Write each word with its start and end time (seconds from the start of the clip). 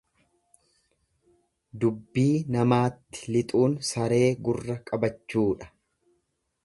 Dubbii 1.83 2.31
namaatti 2.55 3.29
lixuun 3.35 3.77
saree 3.91 4.25
gurra 4.49 4.79
qabachuudha. 4.89 5.71